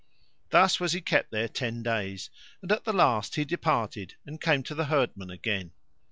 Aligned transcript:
Thus 0.49 0.79
was 0.79 0.93
he 0.93 1.01
kept 1.01 1.29
there 1.29 1.47
ten 1.47 1.83
days; 1.83 2.31
and 2.63 2.71
at 2.71 2.85
the 2.85 2.91
last 2.91 3.35
he 3.35 3.45
departed 3.45 4.15
and 4.25 4.41
came 4.41 4.63
to 4.63 4.73
the 4.73 4.85
herdmen 4.85 5.29
again. 5.29 5.73